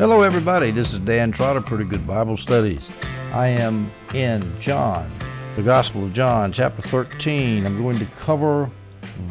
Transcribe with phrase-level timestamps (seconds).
[0.00, 0.70] Hello, everybody.
[0.70, 2.88] This is Dan Trotter, Pretty Good Bible Studies.
[3.34, 5.12] I am in John,
[5.56, 7.66] the Gospel of John, chapter 13.
[7.66, 8.70] I'm going to cover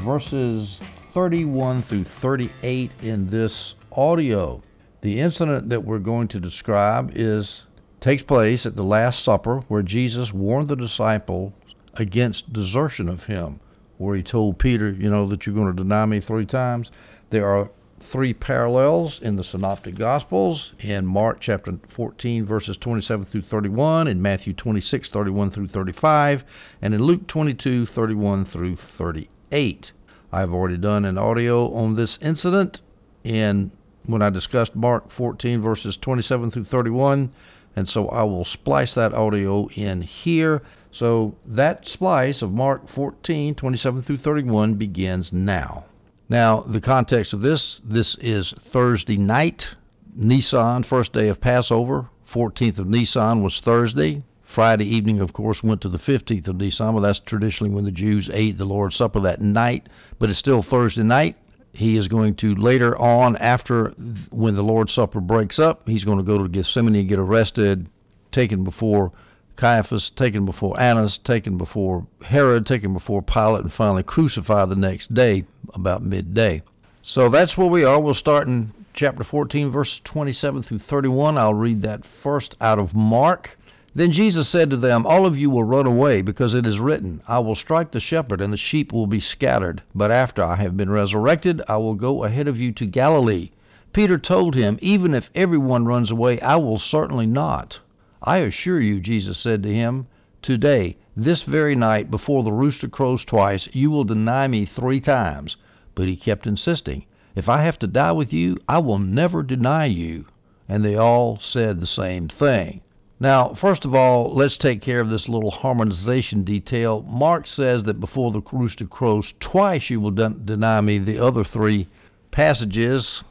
[0.05, 0.79] verses
[1.16, 4.61] 31 through 38 in this audio.
[5.02, 7.64] The incident that we're going to describe is
[8.00, 11.51] takes place at the Last Supper, where Jesus warned the disciples
[11.96, 13.60] against desertion of him,
[13.97, 16.92] where he told Peter, you know, that you're going to deny me three times.
[17.32, 23.42] There are three parallels in the Synoptic Gospels in Mark chapter 14 verses 27 through
[23.42, 26.44] 31, in Matthew 26 31 through 35,
[26.82, 29.92] and in Luke 22 31 through 38.
[30.32, 32.81] I've already done an audio on this incident
[33.23, 33.72] in
[34.06, 37.31] when I discussed Mark 14 verses 27 through 31,
[37.75, 40.61] and so I will splice that audio in here.
[40.92, 45.86] So that splice of Mark 14 27 through 31 begins now.
[46.30, 49.67] Now, the context of this this is Thursday night,
[50.16, 52.11] Nisan, first day of Passover.
[52.31, 54.22] 14th of Nisan was Thursday.
[54.44, 57.91] Friday evening, of course, went to the 15th of Nisan, but that's traditionally when the
[57.91, 59.89] Jews ate the Lord's Supper that night.
[60.19, 61.35] But it's still Thursday night.
[61.73, 63.89] He is going to later on, after
[64.30, 67.89] when the Lord's Supper breaks up, he's going to go to Gethsemane, and get arrested,
[68.31, 69.11] taken before
[69.59, 75.13] Caiaphas, taken before Annas, taken before Herod, taken before Pilate, and finally crucified the next
[75.13, 75.43] day
[75.73, 76.61] about midday.
[77.03, 77.99] So that's where we are.
[77.99, 81.38] We'll start in chapter 14, verses 27 through 31.
[81.38, 83.57] I'll read that first out of Mark.
[83.93, 87.21] Then Jesus said to them, All of you will run away, because it is written,
[87.27, 89.81] I will strike the shepherd, and the sheep will be scattered.
[89.94, 93.49] But after I have been resurrected, I will go ahead of you to Galilee.
[93.91, 97.79] Peter told him, Even if everyone runs away, I will certainly not.
[98.22, 100.08] I assure you, Jesus said to him,
[100.42, 105.58] today, this very night, before the rooster crows twice, you will deny me three times.
[105.95, 109.86] But he kept insisting, If I have to die with you, I will never deny
[109.86, 110.25] you.
[110.67, 112.81] And they all said the same thing.
[113.22, 117.06] Now, first of all, let's take care of this little harmonization detail.
[117.08, 121.00] Mark says that before the rooster crows twice, you will deny me.
[121.00, 121.90] The other three
[122.31, 123.24] passages,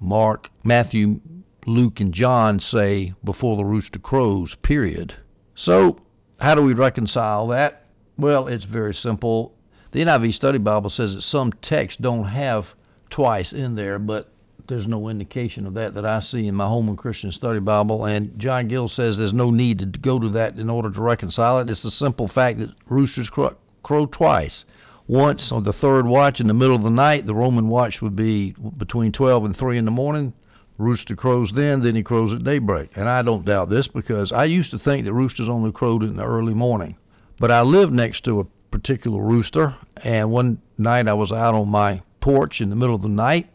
[0.00, 1.20] Mark, Matthew,
[1.66, 5.14] Luke and John say before the rooster crows, period.
[5.54, 5.98] So,
[6.40, 7.86] how do we reconcile that?
[8.18, 9.54] Well, it's very simple.
[9.92, 12.74] The NIV Study Bible says that some texts don't have
[13.10, 14.32] twice in there, but
[14.66, 18.06] there's no indication of that that I see in my Holman Christian Study Bible.
[18.06, 21.60] And John Gill says there's no need to go to that in order to reconcile
[21.60, 21.70] it.
[21.70, 24.64] It's the simple fact that roosters crow, crow twice.
[25.06, 28.16] Once on the third watch in the middle of the night, the Roman watch would
[28.16, 30.32] be between 12 and 3 in the morning.
[30.82, 32.90] Rooster crows then, then he crows at daybreak.
[32.96, 36.16] And I don't doubt this because I used to think that roosters only crowed in
[36.16, 36.96] the early morning.
[37.38, 41.68] But I lived next to a particular rooster, and one night I was out on
[41.68, 43.48] my porch in the middle of the night,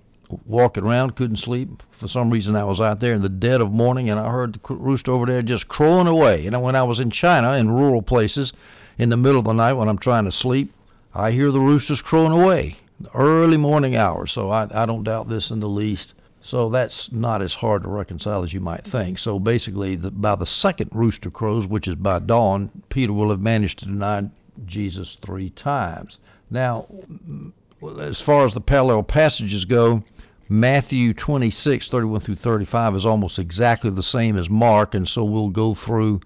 [0.45, 1.83] walking around, couldn't sleep.
[1.99, 4.53] For some reason, I was out there in the dead of morning, and I heard
[4.53, 6.45] the rooster over there just crowing away.
[6.45, 8.53] And when I was in China, in rural places,
[8.97, 10.73] in the middle of the night when I'm trying to sleep,
[11.13, 12.77] I hear the roosters crowing away,
[13.15, 14.31] early morning hours.
[14.31, 16.13] So I, I don't doubt this in the least.
[16.47, 18.91] So that's not as hard to reconcile as you might mm-hmm.
[18.91, 19.19] think.
[19.19, 23.41] So basically, the, by the second rooster crows, which is by dawn, Peter will have
[23.41, 24.29] managed to deny
[24.65, 26.19] Jesus three times.
[26.49, 27.51] Now, mm,
[27.99, 30.03] as far as the parallel passages go,
[30.47, 35.49] Matthew 26, 31 through 35 is almost exactly the same as Mark, and so we'll
[35.49, 36.21] go through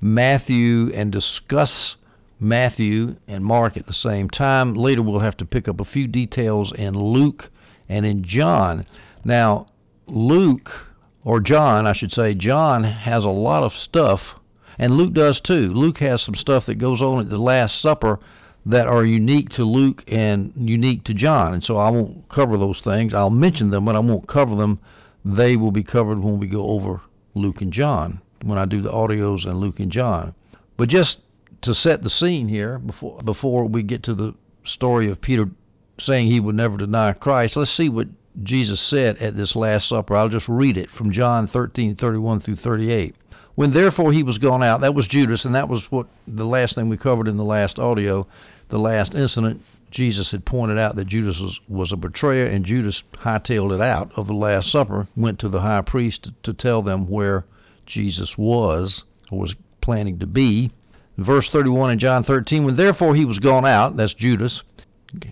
[0.00, 1.94] Matthew and discuss
[2.40, 4.74] Matthew and Mark at the same time.
[4.74, 7.48] Later, we'll have to pick up a few details in Luke
[7.88, 8.84] and in John.
[9.24, 9.66] Now,
[10.06, 10.70] Luke,
[11.24, 14.34] or John, I should say, John has a lot of stuff,
[14.78, 15.72] and Luke does too.
[15.72, 18.18] Luke has some stuff that goes on at the Last Supper
[18.66, 21.54] that are unique to Luke and unique to John.
[21.54, 23.12] And so I won't cover those things.
[23.12, 24.78] I'll mention them, but I won't cover them.
[25.24, 27.00] They will be covered when we go over
[27.34, 30.34] Luke and John, when I do the audios and Luke and John.
[30.76, 31.18] But just
[31.62, 34.34] to set the scene here before before we get to the
[34.64, 35.48] story of Peter
[36.00, 38.08] saying he would never deny Christ, let's see what
[38.42, 40.16] Jesus said at this Last Supper.
[40.16, 43.14] I'll just read it from John 13, 31 through 38.
[43.54, 46.74] When therefore he was gone out, that was Judas, and that was what the last
[46.74, 48.26] thing we covered in the last audio,
[48.70, 49.62] the last incident.
[49.90, 54.10] Jesus had pointed out that Judas was, was a betrayer, and Judas hightailed it out
[54.16, 57.44] of the Last Supper, went to the high priest to, to tell them where
[57.84, 60.70] Jesus was, or was planning to be.
[61.18, 64.62] Verse 31 in John 13, when therefore he was gone out, that's Judas,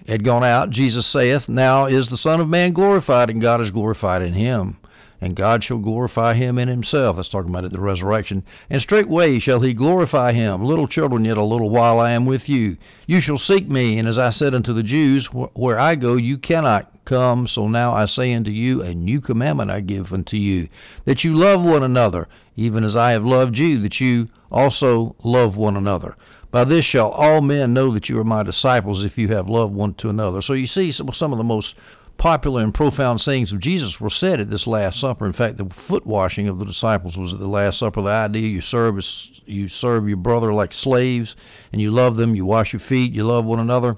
[0.06, 3.70] had gone out, Jesus saith, Now is the Son of Man glorified, and God is
[3.70, 4.76] glorified in him.
[5.22, 7.16] And God shall glorify him in himself.
[7.16, 8.42] That's talking about at the resurrection.
[8.70, 10.64] And straightway shall he glorify him.
[10.64, 12.78] Little children, yet a little while I am with you.
[13.06, 16.38] You shall seek me, and as I said unto the Jews, Where I go, you
[16.38, 17.46] cannot come.
[17.46, 20.68] So now I say unto you, a new commandment I give unto you,
[21.04, 25.56] that you love one another, even as I have loved you, that you also love
[25.56, 26.16] one another.
[26.50, 29.70] By this shall all men know that you are my disciples, if you have love
[29.72, 30.42] one to another.
[30.42, 31.74] So you see, some, of the most
[32.18, 35.26] popular and profound sayings of Jesus were said at this Last Supper.
[35.26, 38.02] In fact, the foot washing of the disciples was at the Last Supper.
[38.02, 39.00] The idea you serve
[39.46, 41.36] you serve your brother like slaves,
[41.72, 42.34] and you love them.
[42.34, 43.12] You wash your feet.
[43.12, 43.96] You love one another.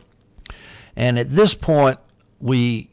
[0.95, 1.99] And at this point,
[2.39, 2.91] we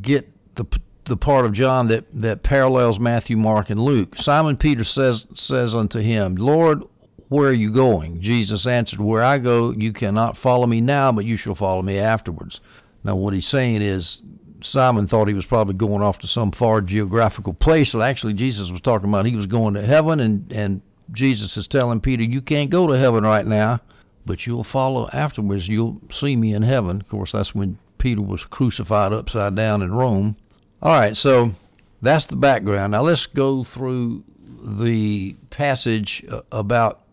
[0.00, 0.64] get the
[1.06, 4.16] the part of John that, that parallels Matthew, Mark, and Luke.
[4.16, 6.82] Simon Peter says says unto him, Lord,
[7.28, 8.20] where are you going?
[8.20, 11.98] Jesus answered, Where I go, you cannot follow me now, but you shall follow me
[11.98, 12.60] afterwards.
[13.02, 14.20] Now, what he's saying is,
[14.62, 18.70] Simon thought he was probably going off to some far geographical place, but actually Jesus
[18.70, 20.80] was talking about he was going to heaven, and and
[21.12, 23.80] Jesus is telling Peter, you can't go to heaven right now,
[24.24, 25.68] but you'll follow afterwards.
[25.68, 27.00] You'll see me in heaven.
[27.00, 30.36] Of course, that's when Peter was crucified upside down in Rome.
[30.82, 31.52] All right, so
[32.00, 32.92] that's the background.
[32.92, 34.24] Now let's go through
[34.62, 37.03] the passage about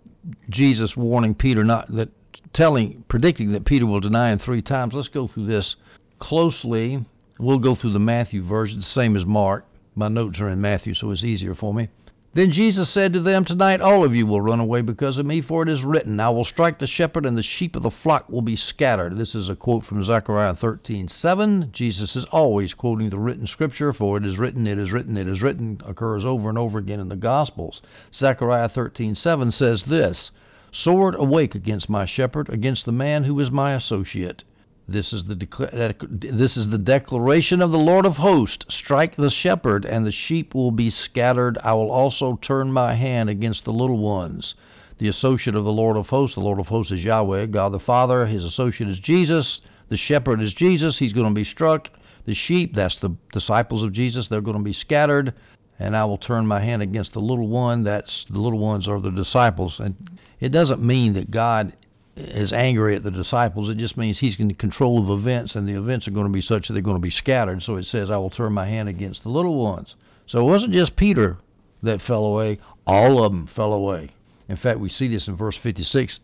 [0.49, 2.09] Jesus warning Peter not that
[2.53, 4.93] telling predicting that Peter will deny him three times.
[4.93, 5.75] Let's go through this
[6.19, 7.05] closely.
[7.39, 9.65] We'll go through the Matthew version, the same as Mark.
[9.95, 11.89] My notes are in Matthew, so it's easier for me.
[12.33, 15.41] Then Jesus said to them, Tonight all of you will run away because of me,
[15.41, 18.29] for it is written, I will strike the shepherd, and the sheep of the flock
[18.29, 19.17] will be scattered.
[19.17, 21.73] This is a quote from Zechariah 13:7.
[21.73, 25.27] Jesus is always quoting the written scripture, for it is written, it is written, it
[25.27, 27.81] is written, occurs over and over again in the Gospels.
[28.13, 30.31] Zechariah 13:7 says this,
[30.71, 34.45] Sword awake against my shepherd, against the man who is my associate.
[34.91, 35.35] This is the
[35.73, 38.65] uh, this is the declaration of the Lord of hosts.
[38.73, 41.57] Strike the shepherd, and the sheep will be scattered.
[41.63, 44.55] I will also turn my hand against the little ones.
[44.97, 47.79] The associate of the Lord of hosts, the Lord of hosts is Yahweh, God the
[47.79, 48.25] Father.
[48.25, 49.61] His associate is Jesus.
[49.89, 50.99] The shepherd is Jesus.
[50.99, 51.89] He's going to be struck.
[52.25, 55.33] The sheep, that's the disciples of Jesus, they're going to be scattered.
[55.79, 57.83] And I will turn my hand against the little one.
[57.83, 59.79] That's the little ones are the disciples.
[59.79, 61.73] And it doesn't mean that God
[62.15, 63.69] is angry at the disciples.
[63.69, 66.41] It just means he's in control of events, and the events are going to be
[66.41, 67.63] such that they're going to be scattered.
[67.63, 69.95] So it says, I will turn my hand against the little ones.
[70.25, 71.37] So it wasn't just Peter
[71.83, 74.11] that fell away, all of them fell away.
[74.47, 76.19] In fact, we see this in verse 56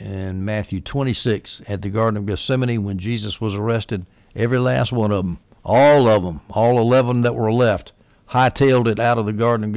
[0.00, 4.06] in Matthew 26 at the Garden of Gethsemane when Jesus was arrested.
[4.34, 7.92] Every last one of them, all of them, all 11 that were left,
[8.30, 9.72] hightailed it out of the Garden of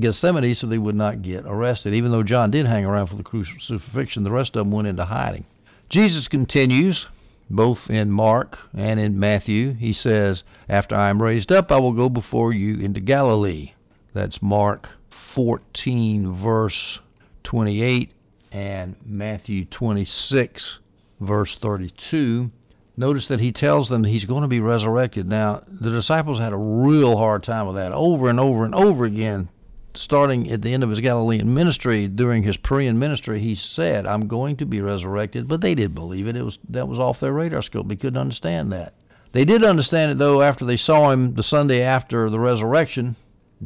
[0.00, 1.94] Gethsemane so they would not get arrested.
[1.94, 5.04] Even though John did hang around for the crucifixion, the rest of them went into
[5.04, 5.44] hiding.
[5.88, 7.06] Jesus continues,
[7.50, 9.74] both in Mark and in Matthew.
[9.74, 13.72] He says, After I am raised up, I will go before you into Galilee.
[14.14, 14.88] That's Mark
[15.34, 16.98] 14, verse
[17.44, 18.12] 28,
[18.52, 20.78] and Matthew 26,
[21.20, 22.50] verse 32
[22.96, 25.28] notice that he tells them he's going to be resurrected.
[25.28, 29.04] Now, the disciples had a real hard time with that over and over and over
[29.04, 29.48] again.
[29.94, 34.26] Starting at the end of his Galilean ministry, during his Perean ministry, he said, "I'm
[34.26, 36.36] going to be resurrected," but they didn't believe it.
[36.36, 37.88] It was that was off their radar scope.
[37.88, 38.94] They couldn't understand that.
[39.32, 43.16] They did understand it though after they saw him the Sunday after the resurrection.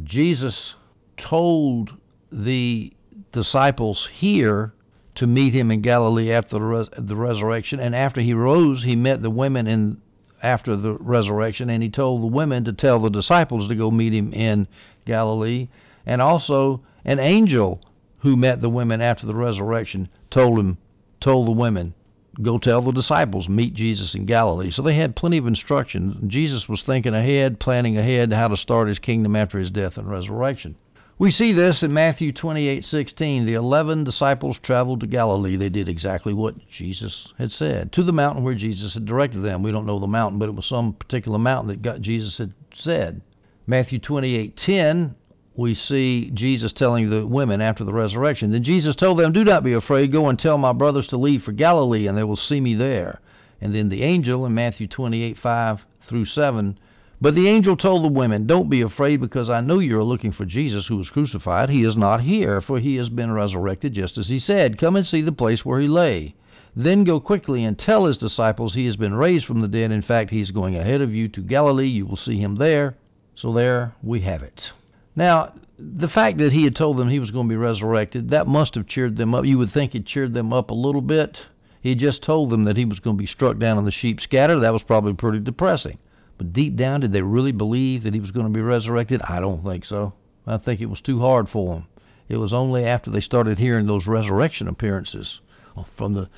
[0.02, 0.75] Jesus
[1.17, 1.93] told
[2.32, 2.93] the
[3.32, 4.73] disciples here
[5.16, 7.80] to meet him in Galilee after the, res- the resurrection.
[7.80, 10.00] And after he rose, he met the women in
[10.42, 14.12] after the resurrection, and he told the women to tell the disciples to go meet
[14.12, 14.68] him in
[15.04, 15.68] Galilee.
[16.04, 17.80] And also, an angel
[18.18, 20.78] who met the women after the resurrection told him,
[21.20, 21.94] told the women,
[22.42, 24.70] go tell the disciples, meet Jesus in Galilee.
[24.70, 26.28] So they had plenty of instruction.
[26.28, 30.08] Jesus was thinking ahead, planning ahead how to start his kingdom after his death and
[30.08, 30.76] resurrection.
[31.18, 33.46] We see this in Matthew 28:16.
[33.46, 35.56] The 11 disciples traveled to Galilee.
[35.56, 39.62] They did exactly what Jesus had said, to the mountain where Jesus had directed them.
[39.62, 43.23] We don't know the mountain, but it was some particular mountain that Jesus had said.
[43.66, 45.14] Matthew 28:10,
[45.54, 48.50] we see Jesus telling the women after the resurrection.
[48.50, 50.12] Then Jesus told them, "Do not be afraid.
[50.12, 53.23] Go and tell my brothers to leave for Galilee, and they will see me there."
[53.62, 56.78] And then the angel in Matthew 28:5 through 7
[57.20, 60.32] but the angel told the women, Don't be afraid, because I know you are looking
[60.32, 61.70] for Jesus who was crucified.
[61.70, 64.78] He is not here, for he has been resurrected, just as he said.
[64.78, 66.35] Come and see the place where he lay.
[66.75, 69.90] Then go quickly and tell his disciples he has been raised from the dead.
[69.90, 71.88] In fact, he is going ahead of you to Galilee.
[71.88, 72.96] You will see him there.
[73.35, 74.73] So there we have it.
[75.14, 78.46] Now, the fact that he had told them he was going to be resurrected, that
[78.46, 79.46] must have cheered them up.
[79.46, 81.40] You would think it cheered them up a little bit.
[81.80, 84.20] He just told them that he was going to be struck down and the sheep
[84.20, 84.61] scattered.
[84.61, 85.99] That was probably pretty depressing.
[86.38, 89.23] But deep down, did they really believe that he was going to be resurrected?
[89.23, 90.12] I don't think so.
[90.47, 91.87] I think it was too hard for them.
[92.28, 95.40] It was only after they started hearing those resurrection appearances
[95.76, 96.28] uh, from the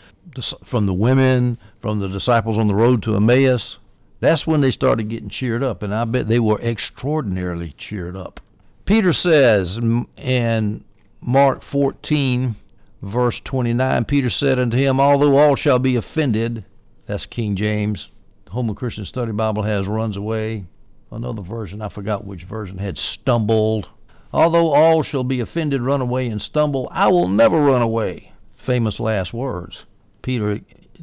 [0.67, 3.79] from the women, from the disciples on the road to Emmaus,
[4.21, 8.41] That's when they started getting cheered up, and I bet they were extraordinarily cheered up.
[8.85, 9.79] Peter says
[10.17, 10.85] in
[11.21, 12.57] Mark 14,
[13.03, 16.65] verse 29, Peter said unto him, Although all shall be offended,
[17.07, 18.09] that's King James.
[18.51, 20.65] Holman Christian Study Bible has runs away.
[21.11, 23.89] Another version, I forgot which version, had stumbled.
[24.33, 28.33] Although all shall be offended, run away, and stumble, I will never run away.
[28.57, 29.85] Famous last words.
[30.23, 30.61] Peter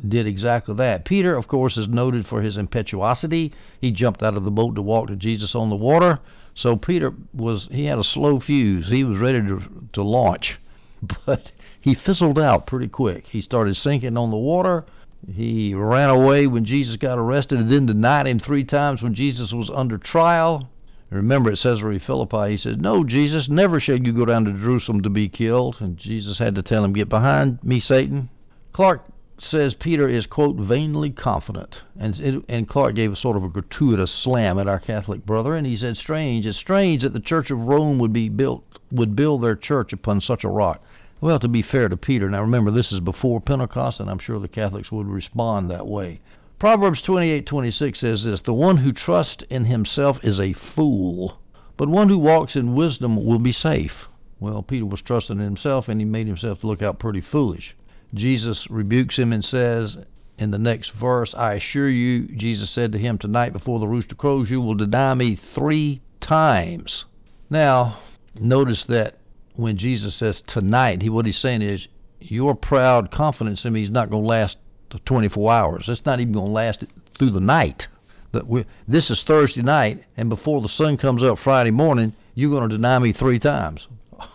[0.08, 1.06] did exactly that.
[1.06, 3.54] Peter, of course, is noted for his impetuosity.
[3.82, 6.20] He jumped out of the boat to walk to Jesus on the water.
[6.54, 8.88] So Peter was he had a slow fuse.
[8.88, 9.62] He was ready to
[9.94, 10.60] to launch,
[11.26, 13.26] but he fizzled out pretty quick.
[13.28, 14.86] He started sinking on the water.
[15.32, 19.52] He ran away when Jesus got arrested and then denied him three times when Jesus
[19.52, 20.70] was under trial.
[21.10, 25.02] Remember, at Caesarea Philippi, he said, No, Jesus, never shall you go down to Jerusalem
[25.02, 25.78] to be killed.
[25.80, 28.30] And Jesus had to tell him, Get behind me, Satan.
[28.74, 29.06] Clarke
[29.38, 31.82] says Peter is, quote, vainly confident.
[32.00, 35.68] And, and Clarke gave a sort of a gratuitous slam at our Catholic brother, and
[35.68, 39.44] he said, Strange, it's strange that the Church of Rome would be built, would build
[39.44, 40.82] their church upon such a rock.
[41.26, 44.40] Well, to be fair to Peter, now remember this is before Pentecost, and I'm sure
[44.40, 46.20] the Catholics would respond that way.
[46.60, 51.40] Proverbs 28:26 says this: "The one who trusts in himself is a fool,
[51.78, 54.08] but one who walks in wisdom will be safe."
[54.40, 57.76] Well, Peter was trusting in himself, and he made himself look out pretty foolish.
[58.14, 59.98] Jesus rebukes him and says
[60.38, 64.14] in the next verse, I assure you, Jesus said to him, Tonight before the rooster
[64.14, 67.06] crows, you will deny me three times.
[67.50, 67.98] Now,
[68.40, 69.18] notice that
[69.56, 71.88] when Jesus says tonight, he what he's saying is
[72.20, 74.58] your proud confidence in me is not going to last
[75.06, 75.86] 24 hours.
[75.88, 76.84] It's not even going to last
[77.18, 77.88] through the night.
[78.32, 82.50] But we, this is Thursday night, and before the sun comes up Friday morning, you're
[82.50, 83.88] going to deny me three times.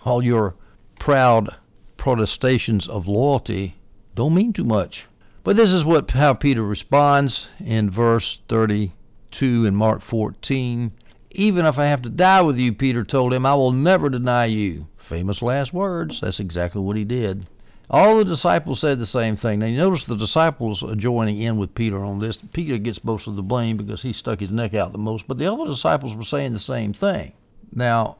[0.04, 0.54] All your
[0.98, 1.54] proud
[1.96, 3.76] protestations of loyalty
[4.14, 5.06] don't mean too much.
[5.44, 10.92] But this is what how Peter responds in verse 32 in Mark 14.
[11.32, 14.46] Even if I have to die with you, Peter told him, I will never deny
[14.46, 14.86] you.
[15.10, 16.20] Famous last words.
[16.20, 17.48] That's exactly what he did.
[17.90, 19.58] All the disciples said the same thing.
[19.58, 22.40] Now, you notice the disciples are joining in with Peter on this.
[22.52, 25.36] Peter gets most of the blame because he stuck his neck out the most, but
[25.36, 27.32] the other disciples were saying the same thing.
[27.74, 28.18] Now,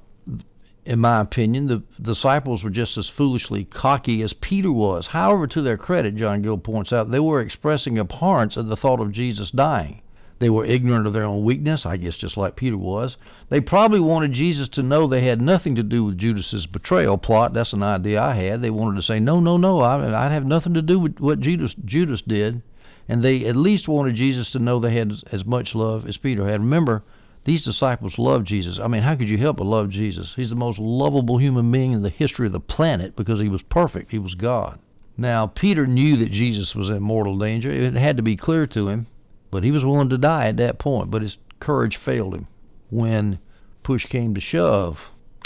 [0.84, 5.06] in my opinion, the disciples were just as foolishly cocky as Peter was.
[5.06, 8.98] However, to their credit, John Gill points out, they were expressing abhorrence at the thought
[8.98, 10.02] of Jesus dying.
[10.40, 13.18] They were ignorant of their own weakness, I guess just like Peter was.
[13.50, 17.52] They probably wanted Jesus to know they had nothing to do with Judas's betrayal plot.
[17.52, 18.62] That's an idea I had.
[18.62, 21.40] They wanted to say, no, no, no, I, I have nothing to do with what
[21.40, 22.62] Judas, Judas did.
[23.06, 26.46] And they at least wanted Jesus to know they had as much love as Peter
[26.46, 26.60] had.
[26.60, 27.02] Remember,
[27.44, 28.78] these disciples loved Jesus.
[28.78, 30.32] I mean, how could you help but love Jesus?
[30.36, 33.62] He's the most lovable human being in the history of the planet because he was
[33.62, 34.10] perfect.
[34.10, 34.78] He was God.
[35.18, 37.70] Now, Peter knew that Jesus was in mortal danger.
[37.70, 39.06] It had to be clear to him,
[39.50, 41.10] but he was willing to die at that point.
[41.10, 42.46] But his courage failed him
[42.90, 43.38] when
[43.82, 44.98] push came to shove.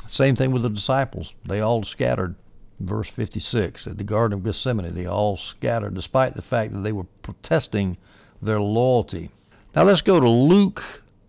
[0.06, 1.32] Same thing with the disciples.
[1.44, 2.34] They all scattered.
[2.80, 6.90] Verse 56 at the Garden of Gethsemane, they all scattered despite the fact that they
[6.90, 7.96] were protesting
[8.42, 9.30] their loyalty.
[9.76, 10.82] Now let's go to Luke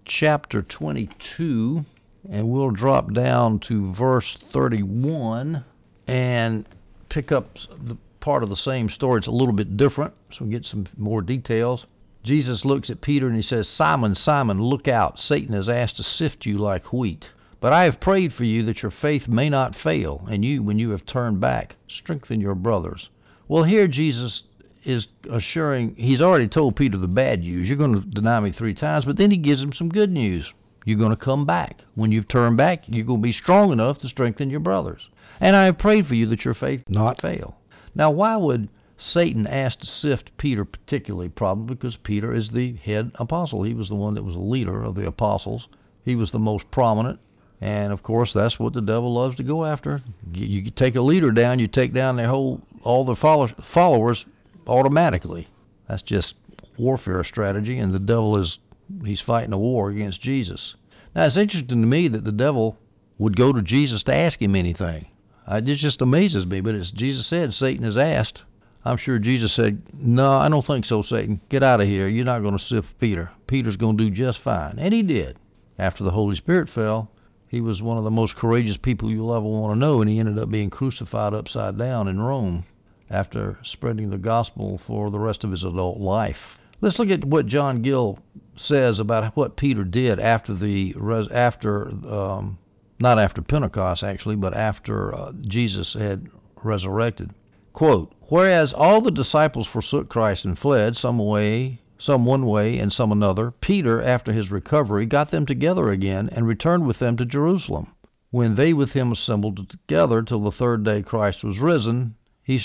[0.05, 1.86] chapter 22,
[2.29, 5.63] and we'll drop down to verse 31
[6.08, 6.67] and
[7.10, 9.20] pick up the part of the same story.
[9.20, 11.86] It's a little bit different, so we get some more details.
[12.25, 15.20] Jesus looks at Peter and he says, Simon, Simon, look out.
[15.20, 17.29] Satan has asked to sift you like wheat.
[17.60, 20.79] But I have prayed for you that your faith may not fail, and you, when
[20.79, 23.10] you have turned back, strengthen your brothers.
[23.48, 24.44] Well, here Jesus
[24.84, 27.67] is assuring he's already told Peter the bad news.
[27.67, 30.51] You're going to deny me three times, but then he gives him some good news.
[30.84, 31.82] You're going to come back.
[31.94, 35.10] When you've turned back, you're going to be strong enough to strengthen your brothers.
[35.39, 37.55] And I have prayed for you that your faith not fail.
[37.96, 38.67] Now, why would
[38.98, 41.30] Satan asked to sift Peter particularly?
[41.30, 43.64] Probably because Peter is the head apostle.
[43.64, 45.68] He was the one that was the leader of the apostles.
[46.06, 47.20] He was the most prominent.
[47.62, 50.02] And of course, that's what the devil loves to go after.
[50.34, 54.25] You, take a leader down, you take down their whole all the followers
[54.68, 55.48] automatically.
[55.88, 56.36] That's just
[56.78, 58.60] warfare strategy, and the devil is
[59.04, 60.75] he's fighting a war against Jesus.
[61.16, 62.78] Now it's interesting to me that the devil
[63.18, 65.08] would go to Jesus to ask him anything.
[65.48, 66.62] Uh, it just amazes me.
[66.62, 68.44] But as Jesus said, Satan has asked.
[68.86, 71.42] I'm sure Jesus said, "No, I don't think so, Satan.
[71.50, 72.08] Get out of here.
[72.08, 73.32] You're not going to sift Peter.
[73.48, 75.38] Peter's going to do just fine." And he did.
[75.80, 77.10] After the Holy Spirit fell,
[77.48, 80.20] he was one of the most courageous people you'll ever want to know, and he
[80.20, 82.65] ended up being crucified upside down in Rome
[83.10, 86.60] after spreading the gospel for the rest of his adult life.
[86.82, 88.20] Let's look at what John Gill
[88.56, 90.94] says about what Peter did after the
[91.32, 92.58] after um,
[93.00, 96.30] not after Pentecost actually, but after uh, Jesus had
[96.63, 97.32] resurrected.
[97.77, 102.94] Quote, Whereas all the disciples forsook Christ and fled, some away some one way and
[102.94, 107.25] some another, Peter, after his recovery, got them together again and returned with them to
[107.25, 107.88] Jerusalem.
[108.32, 112.62] When they with him assembled together till the third day Christ was risen, he,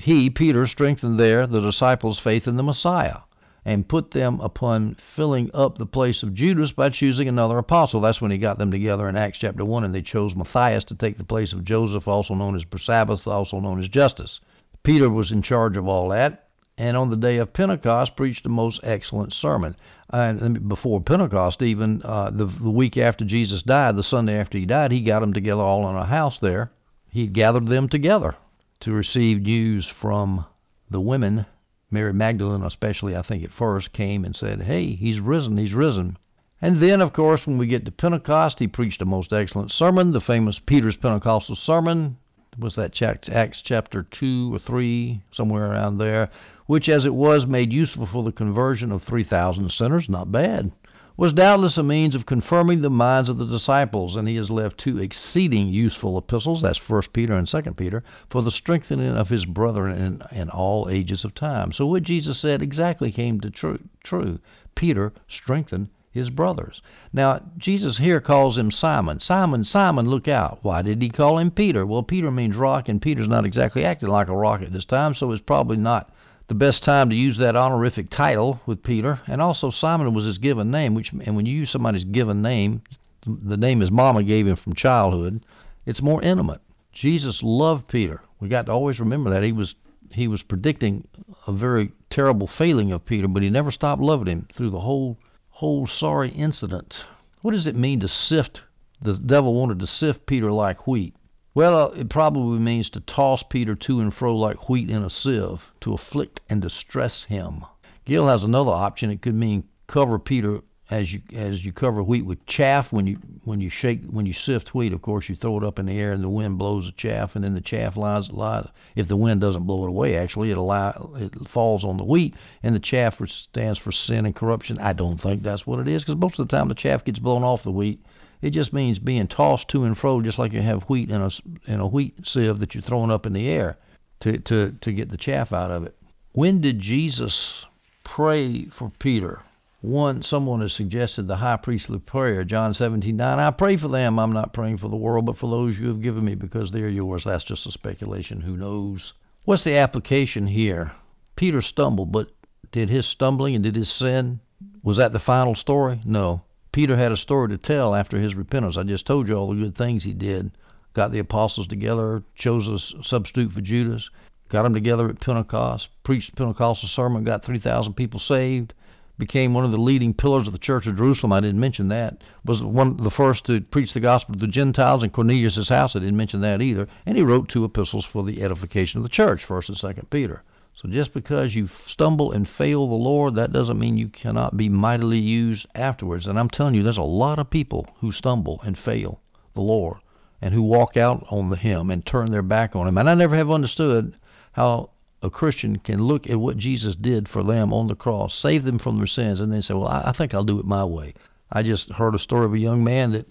[0.00, 3.20] he, Peter, strengthened there the disciples' faith in the Messiah
[3.64, 8.00] and put them upon filling up the place of Judas by choosing another apostle.
[8.00, 10.94] That's when he got them together in Acts chapter 1, and they chose Matthias to
[10.94, 14.40] take the place of Joseph, also known as Barsabbas, also known as Justus.
[14.82, 18.48] Peter was in charge of all that, and on the day of Pentecost preached a
[18.48, 19.76] most excellent sermon.
[20.10, 24.66] And before Pentecost, even uh, the, the week after Jesus died, the Sunday after he
[24.66, 26.72] died, he got them together all in a house there.
[27.08, 28.34] He gathered them together
[28.80, 30.46] to receive news from
[30.90, 31.46] the women
[31.92, 36.16] Mary Magdalene, especially, I think at first, came and said, Hey, he's risen, he's risen.
[36.60, 40.12] And then, of course, when we get to Pentecost, he preached a most excellent sermon,
[40.12, 42.16] the famous Peter's Pentecostal sermon.
[42.58, 46.30] Was that Acts chapter 2 or 3, somewhere around there,
[46.66, 50.08] which, as it was, made useful for the conversion of 3,000 sinners.
[50.08, 50.72] Not bad
[51.16, 54.78] was doubtless a means of confirming the minds of the disciples, and he has left
[54.78, 59.44] two exceeding useful epistles, that's First Peter and Second Peter, for the strengthening of his
[59.44, 59.96] brethren
[60.32, 61.72] in, in all ages of time.
[61.72, 63.78] So what Jesus said exactly came to true.
[64.02, 64.38] True.
[64.74, 66.82] Peter strengthened his brothers.
[67.12, 69.20] Now, Jesus here calls him Simon.
[69.20, 70.58] Simon, Simon, look out.
[70.62, 71.86] Why did he call him Peter?
[71.86, 75.14] Well, Peter means rock, and Peter's not exactly acting like a rock at this time,
[75.14, 76.10] so it's probably not
[76.52, 80.36] the best time to use that honorific title with Peter, and also Simon was his
[80.36, 80.92] given name.
[80.94, 82.82] Which and when you use somebody's given name,
[83.26, 85.46] the name his mama gave him from childhood,
[85.86, 86.60] it's more intimate.
[86.92, 88.20] Jesus loved Peter.
[88.38, 89.74] We got to always remember that he was
[90.10, 91.08] he was predicting
[91.46, 95.16] a very terrible failing of Peter, but he never stopped loving him through the whole
[95.48, 97.06] whole sorry incident.
[97.40, 98.60] What does it mean to sift?
[99.00, 101.14] The devil wanted to sift Peter like wheat.
[101.54, 105.10] Well, uh, it probably means to toss Peter to and fro like wheat in a
[105.10, 107.66] sieve, to afflict and distress him.
[108.06, 109.10] Gill has another option.
[109.10, 113.18] It could mean cover Peter as you as you cover wheat with chaff when you
[113.44, 114.94] when you shake when you sift wheat.
[114.94, 117.36] Of course, you throw it up in the air and the wind blows the chaff,
[117.36, 118.68] and then the chaff lies lies.
[118.96, 122.34] If the wind doesn't blow it away, actually, it lie, it falls on the wheat,
[122.62, 124.78] and the chaff stands for sin and corruption.
[124.78, 127.18] I don't think that's what it is, because most of the time the chaff gets
[127.18, 128.00] blown off the wheat
[128.42, 131.30] it just means being tossed to and fro, just like you have wheat in a
[131.66, 133.78] in a wheat sieve that you're throwing up in the air
[134.20, 135.96] to to to get the chaff out of it.
[136.32, 137.64] When did Jesus
[138.04, 139.40] pray for Peter?
[139.80, 143.20] One, someone has suggested the high priestly prayer, John 17:9.
[143.20, 144.18] I pray for them.
[144.18, 146.82] I'm not praying for the world, but for those you have given me, because they
[146.82, 147.24] are yours.
[147.24, 148.40] That's just a speculation.
[148.40, 149.12] Who knows?
[149.44, 150.92] What's the application here?
[151.36, 152.30] Peter stumbled, but
[152.70, 154.40] did his stumbling and did his sin
[154.82, 156.00] was that the final story?
[156.04, 156.42] No.
[156.72, 158.78] Peter had a story to tell after his repentance.
[158.78, 160.50] I just told you all the good things he did.
[160.94, 164.08] Got the apostles together, chose a substitute for Judas,
[164.48, 168.72] got them together at Pentecost, preached Pentecostal sermon, got 3,000 people saved,
[169.18, 171.32] became one of the leading pillars of the Church of Jerusalem.
[171.32, 172.22] I didn't mention that.
[172.44, 175.94] Was one of the first to preach the gospel to the Gentiles in Cornelius' house.
[175.94, 176.88] I didn't mention that either.
[177.04, 180.42] And he wrote two epistles for the edification of the church, First and Second Peter.
[180.74, 184.68] So just because you stumble and fail the Lord, that doesn't mean you cannot be
[184.68, 186.26] mightily used afterwards.
[186.26, 189.20] And I'm telling you, there's a lot of people who stumble and fail
[189.54, 189.98] the Lord
[190.40, 192.98] and who walk out on Him and turn their back on Him.
[192.98, 194.16] And I never have understood
[194.52, 194.90] how
[195.22, 198.78] a Christian can look at what Jesus did for them on the cross, save them
[198.78, 201.14] from their sins, and then say, Well, I, think I'll do it my way.
[201.50, 203.28] I just heard a story of a young man that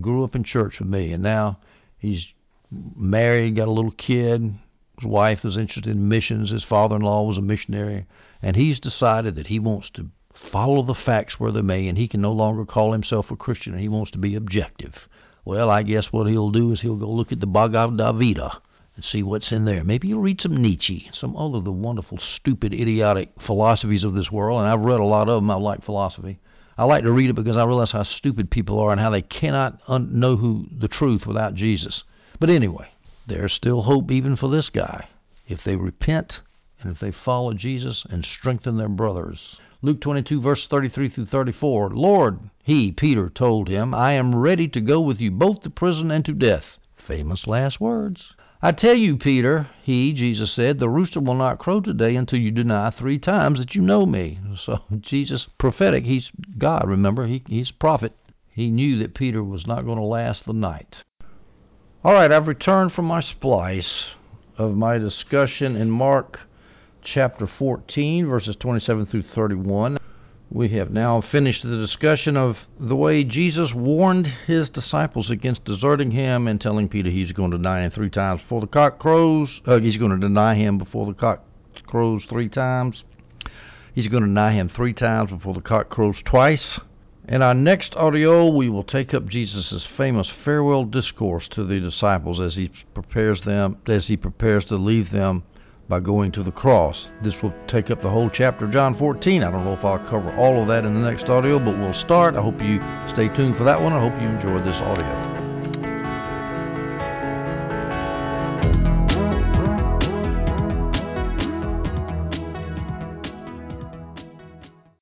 [0.00, 1.58] grew up in church with me, and now
[1.98, 2.26] he's
[2.70, 4.52] married, got a little kid,
[5.00, 6.50] his wife is interested in missions.
[6.50, 8.06] His father-in-law was a missionary,
[8.42, 12.08] and he's decided that he wants to follow the facts where they may, and he
[12.08, 15.08] can no longer call himself a Christian, and he wants to be objective.
[15.44, 18.60] Well, I guess what he'll do is he'll go look at the Bhagavad Gita
[18.96, 19.84] and see what's in there.
[19.84, 24.32] Maybe he'll read some Nietzsche, some other of the wonderful, stupid, idiotic philosophies of this
[24.32, 25.50] world, and I've read a lot of them.
[25.50, 26.40] I like philosophy.
[26.76, 29.22] I like to read it because I realize how stupid people are and how they
[29.22, 32.04] cannot un- know who the truth without Jesus.
[32.38, 32.88] But anyway,
[33.28, 35.06] there's still hope even for this guy
[35.46, 36.40] if they repent
[36.80, 39.60] and if they follow Jesus and strengthen their brothers.
[39.80, 41.90] Luke 22, verse 33 through 34.
[41.90, 46.10] Lord, he, Peter, told him, I am ready to go with you both to prison
[46.10, 46.78] and to death.
[46.96, 48.34] Famous last words.
[48.60, 52.50] I tell you, Peter, he, Jesus said, the rooster will not crow today until you
[52.50, 54.40] deny three times that you know me.
[54.56, 58.12] So Jesus, prophetic, he's God, remember, he, he's prophet.
[58.50, 61.04] He knew that Peter was not going to last the night.
[62.04, 64.14] All right, I've returned from my splice
[64.56, 66.38] of my discussion in Mark
[67.02, 69.98] chapter 14, verses 27 through 31.
[70.48, 76.12] We have now finished the discussion of the way Jesus warned his disciples against deserting
[76.12, 79.60] him and telling Peter he's going to deny him three times before the cock crows.
[79.66, 81.42] Uh, he's going to deny him before the cock
[81.88, 83.02] crows three times.
[83.92, 86.78] He's going to deny him three times before the cock crows twice.
[87.28, 92.40] In our next audio, we will take up Jesus' famous farewell discourse to the disciples
[92.40, 95.42] as he prepares them, as he prepares to leave them
[95.90, 97.08] by going to the cross.
[97.20, 99.44] This will take up the whole chapter of John 14.
[99.44, 101.92] I don't know if I'll cover all of that in the next audio, but we'll
[101.92, 102.34] start.
[102.34, 103.92] I hope you stay tuned for that one.
[103.92, 105.37] I hope you enjoyed this audio.